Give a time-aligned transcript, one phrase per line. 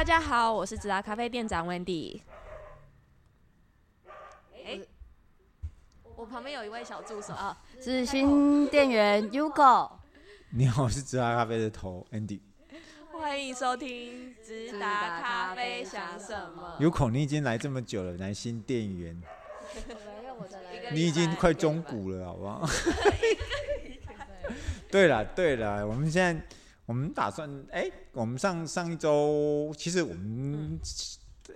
[0.00, 2.22] 大家好，我是直达咖啡店长 Wendy。
[4.64, 4.80] 哎，
[6.16, 9.90] 我旁边有一位小助手啊，是新店员 Yuko。
[10.56, 12.40] 你好，我是直达咖啡的头 Andy。
[13.12, 19.22] 欢迎收听直达咖啡想什么？Yuko，你已经来这么久了，来新店员。
[20.92, 22.66] 你已经快中古了，好不好？
[24.90, 26.42] 对了对了，我们现在
[26.90, 30.74] 我们打算，哎、欸，我们上上一周，其实我们。
[30.74, 30.80] 嗯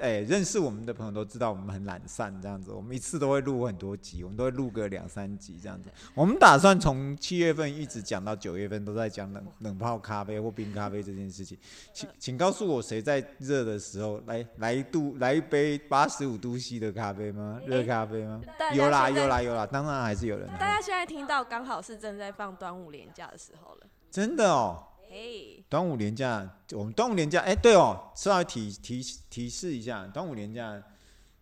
[0.01, 5.89] 哎，认识我们的朋友都知道我们很懒散这样子，我们一次都会录很多集，我们都会录个两三集这样子。
[6.15, 11.57] 我们打算从七月份一直讲到九月份，都在讲冷冷泡咖啡或冰咖啡这件事情。
[11.93, 17.61] 请请告诉我，谁在热的时候来来一度来一杯八十五度 C 的咖啡吗？
[17.65, 18.41] 热咖啡吗？
[18.75, 20.49] 有啦有啦有啦，当然还是有人。
[20.59, 23.87] 大家现在听到刚好是正在放端午连假的时候了。
[24.11, 24.83] 真的哦。
[25.11, 25.63] Hey.
[25.69, 30.83] 端午连假，我们端午连假，哎、欸，对哦，稍微提提提示一下，端午连假，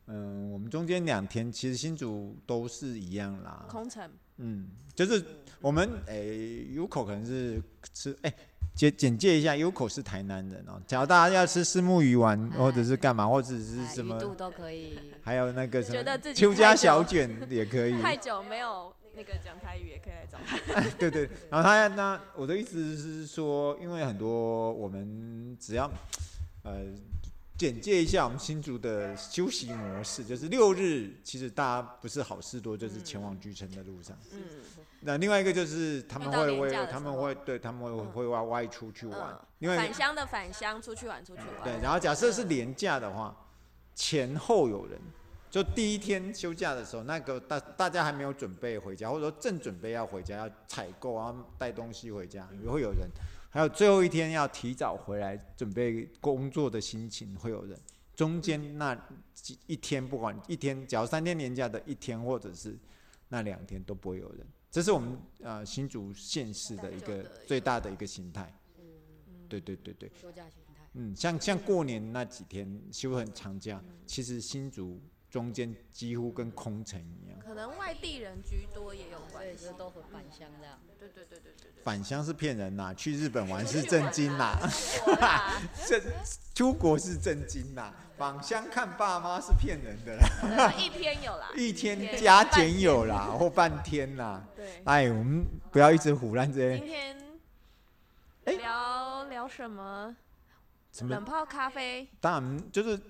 [0.06, 5.24] 嗯，我们中间两天其实新竹都是一样啦，空城，嗯，就是
[5.60, 8.36] 我们哎，Yuko 可能是吃，哎、欸，
[8.74, 18.94] 简简介一下，Yuko 是台南人哦，假如大家要吃虱目鱼丸，或者是干嘛，或者是什么，都可以，还有那个什么邱家小卷也可以，太久没有。
[19.14, 20.80] 那个讲台语也可以来找他。
[20.98, 25.90] 对对，然后他那我的意思是说，因为很多我们只要
[26.62, 26.84] 呃
[27.58, 34.16] 简介一下我们新竹的休息模式，就是六日其实大家不是好事多，就是前往居城的路上。
[34.32, 34.40] 嗯。
[35.04, 39.40] 那另外一个就是他们会为他们会对他们会会外外出去玩。
[39.58, 41.64] 因为返乡的返乡出去玩出去玩。
[41.64, 43.36] 对，然后假设是廉价的话，
[43.94, 44.98] 前后有人。
[45.52, 53.06] 就第一天休假的时候，那个大大家还没有准备回家，或者说正准备要回家要采购，啊带东西回家，也会有人。
[53.50, 57.78] 还有最后一天要提早回来准备工作的心情会有人。
[58.14, 58.98] 中间那
[59.34, 62.74] 几一天，不管一天，只要三天年假的一天，或者是
[63.28, 64.46] 那两天都不会有人。
[64.70, 68.50] 这是我们呃新竹县市的一个最大的一个形态。
[69.50, 70.10] 对对对对。
[70.94, 74.98] 嗯，像像过年那几天休很长假，其实新竹。
[75.32, 80.78] 中间几乎跟空城一样，可能外地人居多也有关系，都很返乡这样。
[81.00, 84.58] 对对对对对，返乡是骗人呐，去日本玩是正经呐，
[85.86, 85.98] 这
[86.54, 90.70] 出国是正经呐，返乡看爸妈是骗人的啦。
[90.76, 94.46] 一天有啦， 一天加减有啦，或半天啦。
[94.54, 96.76] 对，哎，我们不要一直胡乱这些。
[96.78, 97.16] 今天
[98.58, 100.14] 聊聊什么？
[101.08, 102.06] 冷泡咖啡。
[102.20, 103.00] 当然就是。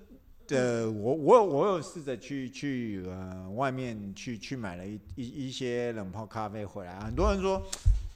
[0.49, 7.61] 呃，我我有我有试着去去呃外面去去买了一一一些冷泡咖啡回来，很多人说，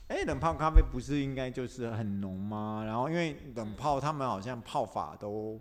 [0.10, 2.84] 哎，冷泡咖啡不是应该就是很浓吗？
[2.86, 5.58] 然后因为冷泡他们好像泡法都，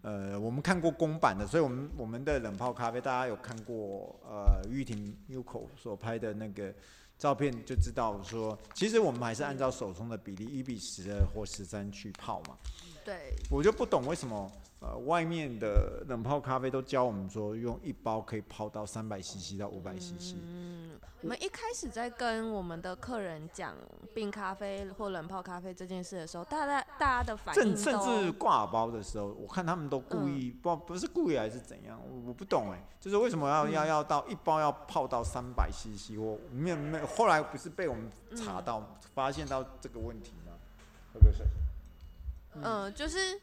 [0.00, 6.72] 呃，我们看过公版的，所以我们我们的冷泡咖啡大家有看过呃玉婷 Yuko 所拍的那个
[7.18, 12.56] 照片就知道说，其实我们还是按照手冲的比例一比十二或十三去泡嘛。
[13.04, 14.50] 对，我就不懂为什么。
[14.80, 20.36] 呃，外面的冷泡咖啡都教我们说，用一包可以泡到三百 CC 到五百 CC。
[20.42, 23.76] 嗯，我们一开始在跟我们的客人讲
[24.14, 36.18] 冰咖啡或冷泡咖啡这件事的时候，大家大家的反应甚至挂包的时候，我看他们都故意，不、嗯、不是故意还是怎样，我我不懂哎，就是为什么要、嗯、要要到一包要泡到三百 CC？
[36.18, 40.54] 我没有没有，后来不是被我们查到、嗯、发现到这个问题吗？
[41.12, 41.46] 喝个水。
[42.54, 43.38] 嗯，呃、就是。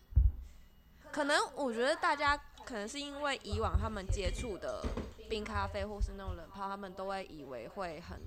[1.12, 4.84] 可能我觉得大家可能是因为以往他们接触的
[5.30, 8.20] 冰咖啡或是那种冷泡，他们都会以为会很。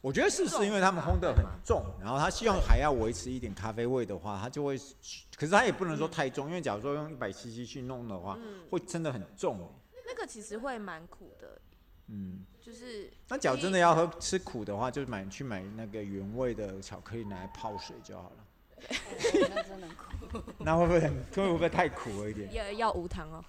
[0.00, 4.76] 我觉得是不是因为他们烘得很重，然后他希望还要维持一点咖啡味的话，他就会，
[5.34, 8.38] 可是他也不能说太重，因为假如说用一百 CC 去弄的话，
[8.70, 9.58] 会真的很重。
[10.06, 11.58] 那个其实会蛮苦的。
[12.08, 13.10] 嗯，就是。
[13.28, 18.44] 那假如真的要喝吃苦的话，就买去买那个原味的巧克力拿来泡水就好了。
[19.50, 22.52] 那真的苦，那会不会很，会不会太苦了一点？
[22.52, 23.44] 要要无糖哦。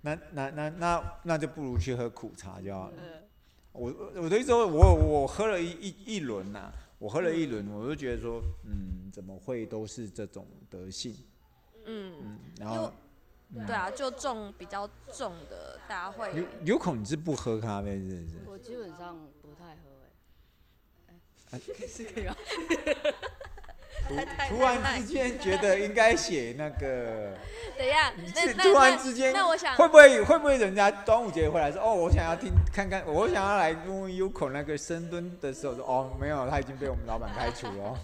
[0.00, 2.94] 那那那那那就不如去喝苦茶就好了。
[3.72, 11.16] 我我的意思说，我我喝了一一一轮呐，我喝了一轮，我就觉得说，嗯，怎么会都是这种德性？
[11.86, 12.92] 嗯嗯，然后，
[13.66, 16.44] 对啊，就重比较重的，大家会有
[16.74, 18.36] 有可能你是不喝咖啡，是不是？
[18.46, 19.80] 我基本上不太喝，
[21.52, 22.36] 哎， 是可以啊。
[24.48, 27.32] 突然之间觉得应该写那个，
[27.78, 28.12] 等一下，
[28.62, 37.94] 突然之间，那我想会不会会不会人家端午节回来说，哦，我想要听看看，我想要来问问 Yuko 那个深蹲的时候说，哦，没有，他已经被我们老板开除了。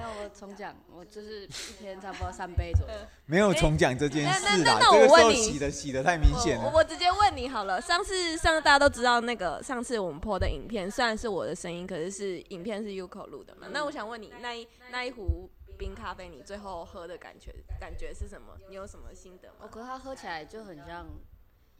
[0.00, 2.94] 有我重讲， 我就是一天差不多三杯左右。
[3.26, 6.64] 没有重讲这件事啦，那我问你，洗的洗的太明显了。
[6.64, 13.68] 我我直接问你好了，上次上次大家都知道那个上次我们 po 的影片，虽然是我的声音，可是是影片是 Yuko 录的嘛？
[13.70, 18.56] 那我想问你，那一那一壶冰咖啡，你最后喝的感觉感觉是什么？
[18.68, 19.56] 你有什么心得吗？
[19.60, 21.06] 我觉得它喝起来就很像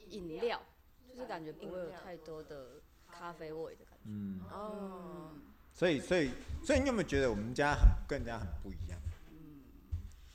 [0.09, 0.61] 饮料，
[1.09, 2.81] 就是感觉不会有太多的
[3.11, 4.05] 咖啡味的感觉。
[4.11, 5.31] 嗯哦。
[5.75, 6.31] 所以，所以，
[6.65, 8.99] 所以你有没有觉得我们家很跟人家很不一样？
[9.31, 9.37] 嗯，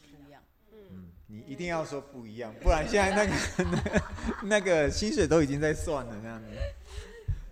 [0.01, 0.41] 不一样。
[0.73, 3.31] 嗯，你一定要说不一样，不然现在那个
[3.71, 4.01] 那
[4.57, 6.45] 那个薪水都已经在算了这样子。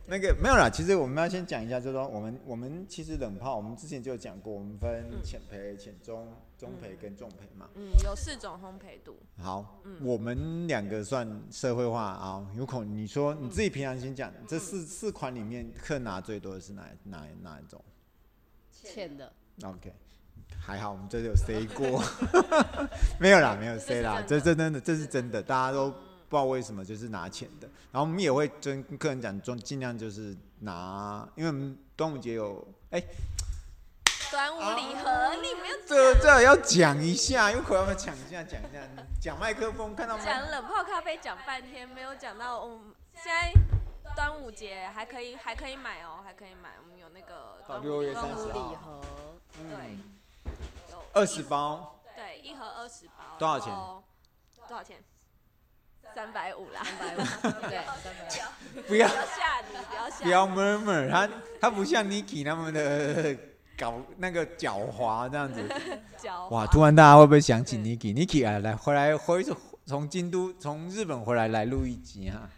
[0.08, 6.28] 那个没有啦，其实我们要先讲一下，就是说我们我们其实冷泡，我们之前就有讲过，我们分浅培、浅中、
[6.60, 7.68] 中培跟重培嘛。
[7.74, 9.18] 嗯，有四种烘焙度。
[9.42, 12.48] 好，嗯、我们两个算社会化啊。
[12.56, 17.84] 有可能你说你自己平常先讲，嗯、这四四款里面客拿最多的是哪哪哪一种？
[18.72, 19.34] 浅的。
[19.64, 19.92] OK，
[20.60, 22.00] 还好我们这里有 say 过，
[23.20, 25.92] 没有啦，没有 say 啦，这这真的这是真的，大家都。
[26.28, 33.08] 不知道为什么就是拿钱的，然后我们也会跟客人讲，尽尽量就是拿，因为我们端午节有哎，欸、
[34.32, 38.80] 端午礼盒，啊、你没有这这要讲一下，有可能要抢一下，讲一下，
[39.22, 40.24] 讲麦克风，看到吗？
[40.26, 43.54] 讲冷泡咖啡讲半天，没有讲到我们现在
[44.16, 49.02] 端午节还可以还可以买哦，还可以买，我们有那个端午礼盒，
[49.54, 49.98] 对，
[50.92, 53.74] 有二十包，对，一盒二十包，多少钱？
[54.68, 54.98] 多少钱？
[56.16, 61.30] 三百五啦，三百五， 对，不要吓你，不要吓，不要 murmur，他
[61.60, 63.36] 他不像 Niki 那么的
[63.78, 65.62] 搞那个狡猾这样子。
[66.50, 69.44] 哇，突然大家会不会想起 Niki？Niki 啊，来回来回
[69.86, 72.50] 从京都从日本回来来录一集哈。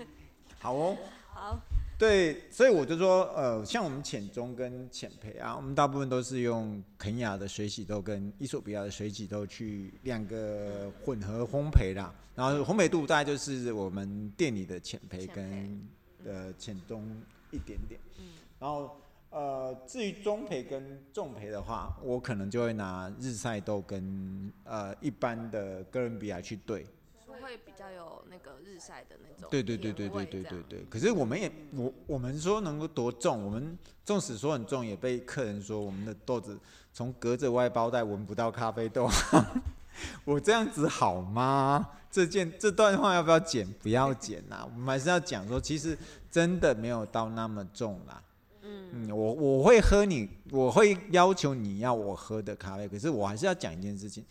[0.60, 0.94] 好哦。
[1.32, 1.58] 好。
[1.98, 12.12] 对，所以我就说，呃，像我们浅中跟浅焙啊，我们大部分都是用肯雅的水洗豆跟伊索比亚的水洗豆去两个混合烘焙啦。
[12.36, 15.84] 然后烘焙度大概就是我们店里的浅培跟
[16.24, 17.04] 呃浅中
[17.50, 18.00] 一点点。
[18.60, 18.96] 然后
[19.30, 26.86] 呃，至于中培跟重培的话，我可能就会拿日晒豆跟呃一般的哥伦比亚去兑。
[27.46, 29.48] 会比较有那个日晒的那种。
[29.48, 30.84] 对对对对对对对对。
[30.90, 36.58] 可是我们也我我们说能够多重，我们纵使说很重，也被客人说我们的豆子
[36.92, 39.08] 从隔着外包袋闻不到咖啡豆。
[40.26, 41.88] 我这样子好吗？
[42.16, 43.70] 这件这段话要不要剪？
[43.82, 45.98] 不要剪啦，我们还是要讲说，其实
[46.30, 48.22] 真的没有到那么重啦。
[48.62, 54.24] 嗯嗯，我我会喝你，我会要求你要我喝的咖啡，可是我还是要讲一件事情，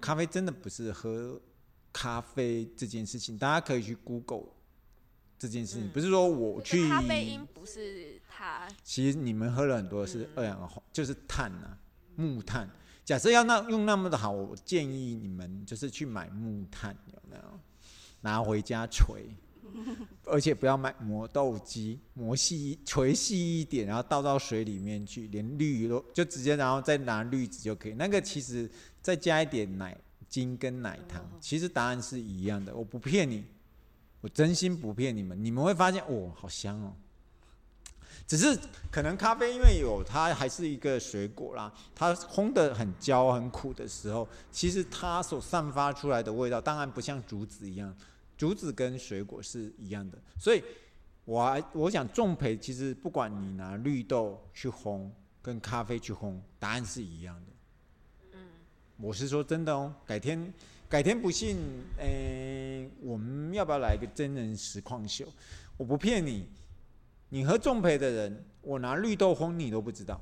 [0.00, 1.40] 咖啡真的不是喝。
[1.92, 4.44] 咖啡这件事情，大家可以去 Google
[5.36, 6.88] 这件事情，嗯、不是说我去。
[6.88, 8.68] 咖啡因不是它。
[8.84, 11.78] 其实你们喝了很多是二氧化，就是碳呐、啊，
[12.14, 12.70] 木炭。
[13.10, 17.42] 假设要那用那么的好，我建议你们就是去买木炭，有没有？
[18.20, 19.34] 拿回家锤，
[20.26, 27.94] 而且不要买磨豆机，磨细锤细一点，然后倒到水里面去，连滤都就直接，然后再拿滤纸就可以。
[27.94, 28.70] 那个其实
[29.02, 29.98] 再加一点奶。
[30.28, 32.72] 精跟奶糖，其实答案是一样的。
[32.72, 33.44] 我不骗你，
[34.20, 35.44] 我真心不骗你们。
[35.44, 36.94] 你们会发现，哦，好香哦。
[38.26, 38.58] 只是
[38.90, 47.94] 可能咖啡因为有它还是一个水果啦，它烘的很焦很苦的时候，其实它所散发出来的味道，当然不像竹子一样，
[48.36, 50.18] 竹子跟水果是一样的。
[50.38, 50.62] 所以
[51.24, 55.10] 我还我想重培，其实不管你拿绿豆去烘，
[55.42, 58.38] 跟咖啡去烘，答案是一样的。
[59.02, 60.52] 我是说真的哦，改天
[60.86, 61.56] 改天不信，
[61.96, 65.26] 诶、欸，我们要不要来一个真人实况秀？
[65.78, 66.46] 我不骗你，
[67.30, 70.20] 你喝重焙的人，我拿绿豆烘你都不知道。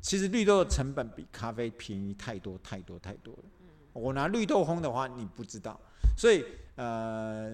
[0.00, 3.44] 其实绿豆的成本比咖啡便宜太多太多太多了。
[3.92, 5.78] 我拿绿豆烘的话，你不知道。
[6.16, 6.44] 所以
[6.76, 7.50] 呃，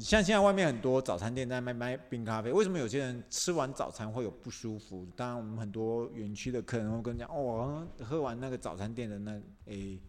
[0.00, 5.06] 像现在外面很多早餐店在卖卖冰咖啡，为什么有些人吃完早餐会有不舒服？
[5.16, 9.32] 当然，我们很多园区的客人会跟你讲，哦，喝完那个早餐店的那
[9.66, 10.00] 诶、欸，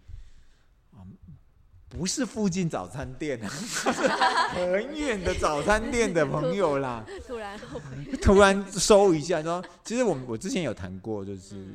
[0.91, 1.05] 啊，
[1.91, 3.49] 不是附近早餐店，啊
[4.55, 7.05] 很远的早餐店的朋友啦。
[7.27, 7.59] 突然
[8.21, 11.67] 突然收一下说，其实我我之前有谈过，就是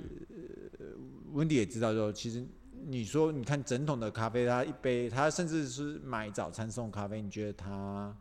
[1.33, 2.45] 温迪也知道说，其实。
[2.89, 8.17] 你说，你看整桶的咖啡，他一杯，他甚至是买早餐送咖啡，你觉得他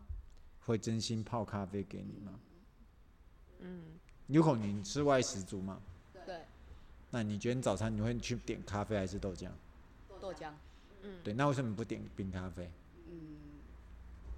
[0.62, 2.32] 会真心泡咖啡给你吗？
[3.60, 3.84] 嗯，
[4.26, 5.78] 有可能你吃外食族吗？
[6.26, 6.38] 对。
[7.12, 9.50] 那你觉得你早餐你会去点咖啡还是豆浆？
[10.20, 10.50] 豆浆。
[11.06, 11.20] 嗯。
[11.24, 12.70] 对，那为什么不点冰咖啡？
[13.08, 13.14] 嗯，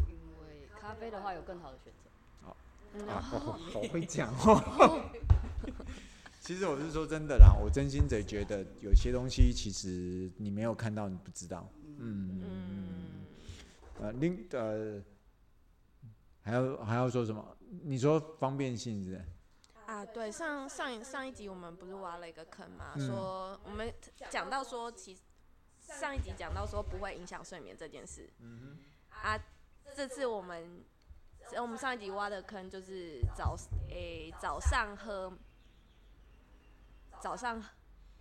[0.09, 2.09] 因为咖啡的话有更好的选择。
[2.45, 2.57] 好，
[3.11, 5.09] 啊，好会 讲哦。
[6.41, 11.67] 其实我是说真的啦，我真心的觉得有些东西其实你没有看到，你不知道。
[11.97, 12.97] 嗯嗯。
[13.99, 15.01] 呃，另呃，
[16.43, 17.43] 还要还要说什么？
[17.83, 19.25] 你说方便性是，是？
[19.87, 22.93] 啊，对，上上一上一集我们不是挖了一个坑嘛？
[22.95, 23.93] 嗯、说我们
[24.29, 25.21] 讲到说，其实
[25.87, 28.29] 上一集讲到说不会影响睡眠这件事。
[28.39, 28.77] 嗯哼。
[29.09, 29.39] 啊，
[29.95, 30.83] 这次我们
[31.59, 33.55] 我们上一集挖的坑就是早
[33.89, 35.31] 诶、欸、早上喝
[37.19, 37.59] 早上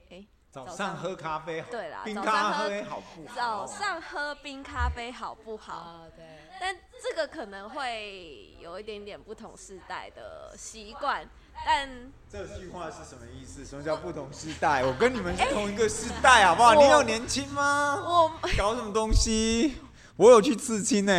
[0.09, 0.21] 诶。
[0.21, 3.35] 欸早上喝咖啡，对啦，冰咖啡好不好？
[3.37, 6.09] 早上喝冰咖啡好不好？
[6.17, 6.25] 对。
[6.59, 11.29] 但这个可能会有一点点不同时代的习惯，
[11.65, 11.88] 但
[12.29, 13.65] 这句话是什么意思？
[13.65, 14.85] 什么叫不同时代？
[14.85, 16.75] 我跟你们是同一个时代，好不好？
[16.75, 17.97] 你有年轻吗？
[17.97, 19.76] 我搞什么东西？
[20.17, 21.12] 我有去刺青呢。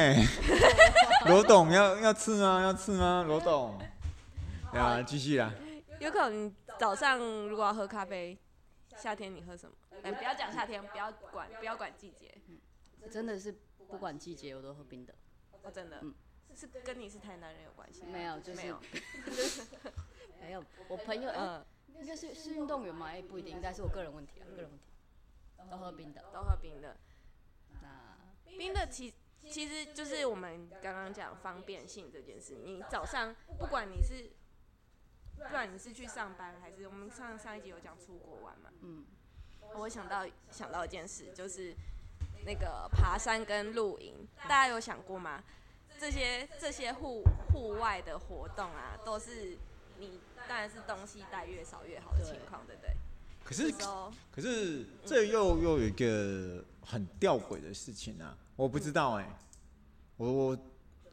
[1.27, 2.62] 罗董要要刺吗？
[2.62, 3.24] 要刺吗？
[3.27, 3.79] 罗董，
[4.74, 5.53] 啊，继续啊。
[6.00, 8.38] 有可能早上如果要喝咖啡。
[8.98, 9.75] 夏天你喝什么？
[10.01, 12.34] 哎、欸，不要讲夏天，不要管，不要管季节。
[12.48, 12.57] 嗯，
[13.12, 13.55] 真的是
[13.88, 15.13] 不管季节我都喝冰的。
[15.67, 16.00] 哦，真的。
[16.01, 16.13] 嗯，
[16.55, 18.03] 是跟你是台南人有关系？
[18.05, 18.79] 没有，就是没有。
[20.39, 21.65] 没有，我朋友，嗯，
[22.00, 23.07] 应该是是运动员吗？
[23.07, 24.86] 哎，不一定，应该是我个人问题啊，个人问题。
[25.69, 26.95] 都喝冰的，都喝冰的。
[27.81, 28.17] 那
[28.57, 29.13] 冰的其
[29.45, 32.55] 其实就是我们刚刚讲方便性这件事。
[32.63, 34.31] 你早上不管你是。
[35.39, 38.71] 不管你是去上班，还是我们上上一集有讲出国玩嘛？
[38.81, 39.05] 嗯，
[39.75, 41.75] 我想到想到一件事，就是
[42.46, 44.13] 那个爬山跟露营，
[44.44, 45.44] 大家有想过吗？
[46.00, 49.58] 这些这些户户外的活动啊，都是
[50.00, 52.91] 你当然是东西带越少越好的情况，对不对？
[53.44, 53.72] 可是
[54.32, 59.38] 可是这又又有一个很吊诡的事情啊，我不知道哎、欸，
[60.17, 60.58] 我我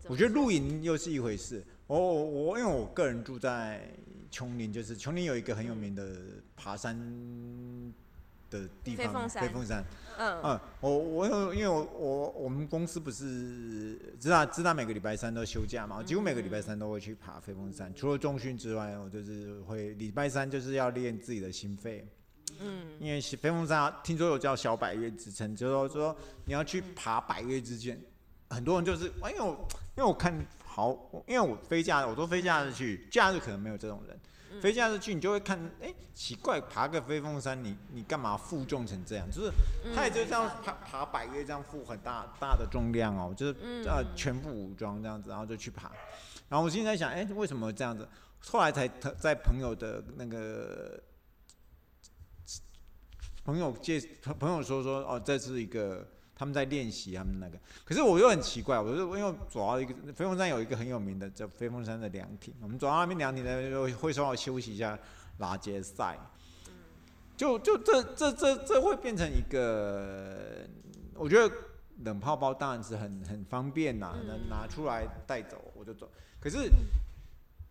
[0.09, 3.89] 我觉得露营又是一回事，我我我因为我个人住在。
[4.31, 6.17] 琼林就是琼林有一个很有名的
[6.57, 6.97] 爬山
[8.63, 9.85] 的地方，飞凤山。
[10.17, 17.93] 嗯嗯，我我有因为我我我们公司不是知道知道每个礼拜三都休假嘛，我几乎每个礼拜三都会去爬飞凤山。
[17.95, 22.07] 除了重训之外，我就是会礼拜三就是要练自己的心肺。
[22.61, 28.01] 嗯，因为飞凤山听说有叫小百岳之称，就是说，说你要去爬百岳之间，
[28.51, 30.33] 很多人就是因为我因为我看。
[30.75, 30.91] 好，
[31.29, 34.21] 因为我飞假，我都飞假日去，假日可能没有这种人。
[34.55, 39.31] 嗯、飞假日去，你就会看，哎、欸，奇怪，爬个飞凤山，你你干嘛负重成这样？
[39.31, 39.51] 就是
[39.95, 43.55] 他也就这样爬爬百岳，这样负很大大的重量哦，就是
[43.87, 45.91] 呃全副武装这样子，然后就去爬。
[46.49, 48.09] 然后我现在想，哎、欸，为什么这样子？
[48.41, 48.87] 后来才
[49.19, 51.03] 在朋友的那个
[53.45, 54.01] 朋友介
[54.39, 56.07] 朋友说说，哦，这是一个。
[56.37, 64.99] 他们在练习他们那个，可是我又很奇怪，我就因为走到一个飞凤山有一个很有名的叫飞凤山的凉亭，我们走到那边凉亭呢，就会稍微休息一下，
[65.39, 66.19] 拉杰赛，
[67.37, 70.67] 就就这这这这会变成一个，
[71.15, 71.55] 我觉得
[72.01, 76.11] 冷泡包当然是很很方便呐，能拿出来带走我就走，
[76.41, 76.69] 可是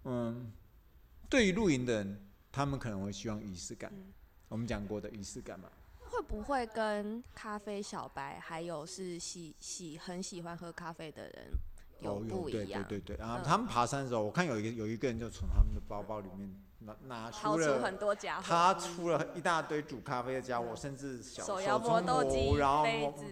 [0.05, 0.51] 嗯，
[1.29, 3.91] 对于露营的人，他们可能会希望仪式感，
[4.47, 5.67] 我们讲过的仪式感嘛。
[6.13, 11.47] 会不会跟咖啡小白，还有是喜喜很喜欢喝咖啡的人
[12.01, 12.83] 有不一样？
[12.83, 13.17] 哦、对对对对。
[13.17, 22.83] 然后他们爬山的时候，我看有一个有一个人就从他们的包包里面拿拿出了出很多家伙，他出了一大堆煮咖啡的家伙，甚至小手摇磨豆机，然后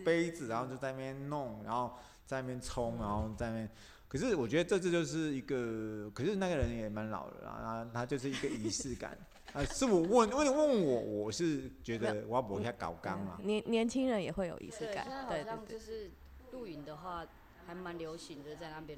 [0.03, 1.93] 杯子，然后就在那边弄，然后
[2.25, 3.69] 在那边冲，然后在那边。
[4.07, 9.15] 可是我觉得这这就是一个，可是那个人也蛮老的啦，然后他就是一个仪式感。
[9.53, 13.37] 啊，是我问问问我，我是觉得我要补一下搞纲嘛。
[13.43, 15.77] 年年轻人也会有仪式感，对对对。
[15.77, 16.09] 就是
[16.51, 17.25] 露营的话，
[17.65, 18.97] 还蛮流行的，在那边。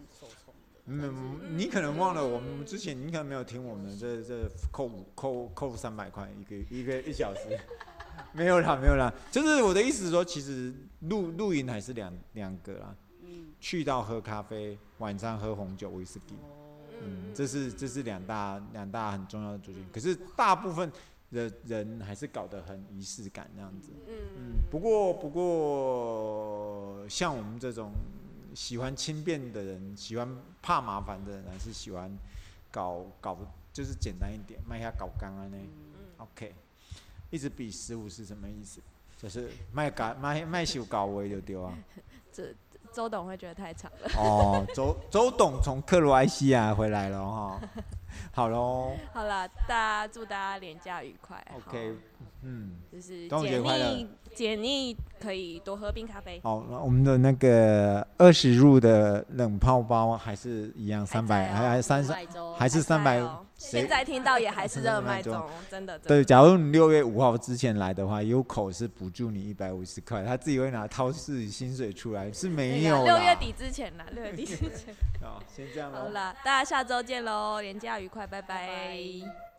[0.85, 7.57] 嗯，你可能忘了我们之前，你可能没有听我们这这扣五扣扣三百块一个一个一小时。
[8.31, 12.95] 没有啦，没有啦，就是我的意思是说，其实露露营还是两两个啦。
[13.21, 13.53] 嗯。
[13.59, 16.35] 去到喝咖啡，晚上喝红酒威士忌。
[17.05, 20.91] 嗯，这是这是两大两大很重要的族群，可是大部分
[21.31, 23.91] 的人还是搞得很仪式感那样子。
[24.07, 27.91] 嗯，不过不过像我们这种
[28.55, 30.27] 喜欢轻便的人，喜欢
[30.61, 32.11] 怕麻烦的人，还是喜欢
[32.71, 33.37] 搞搞
[33.71, 35.57] 就是简单一点，卖下搞干啊呢。
[36.17, 36.53] OK，
[37.29, 38.79] 一直比十五是什么意思？
[39.17, 41.77] 就是卖搞卖卖修搞位就丢啊。
[42.31, 42.53] 这。
[42.93, 44.09] 周董会觉得太长了。
[44.15, 47.59] 哦，周周董从克罗埃西亚回来了哈。
[48.33, 48.93] 好喽。
[49.13, 51.43] 好了，大家祝大家连假愉快。
[51.55, 51.95] OK，
[52.41, 56.39] 嗯，就是解腻解腻可以多喝冰咖啡。
[56.43, 62.11] 好，那我们的那个二十入的冷泡包还是一样三百，还还三十，
[62.57, 63.21] 还是三百。
[63.55, 65.97] 现在听到也还是热卖中，真的。
[65.99, 73.05] 对，假如你六月五号之前来的话，UCO 是补助你一百五十块，他自己会拿掏自己薪水出来，是没有。
[73.05, 74.93] 六月底之前啦，六月底之前。
[75.21, 75.99] 好，先这样了。
[76.01, 79.52] 好了，大家下周见喽，连假愉快，拜拜。